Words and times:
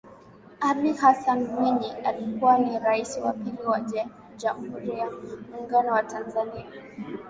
Ali 0.59 0.93
Hassan 0.93 1.43
Mwinyi 1.47 1.91
alikua 2.03 2.57
ni 2.57 2.79
Rais 2.79 3.17
wa 3.17 3.33
pili 3.33 3.57
wa 3.67 3.81
jamhuri 4.37 4.89
ya 4.99 5.09
muungano 5.51 5.91
wa 5.93 6.03
Tanzania 6.03 6.65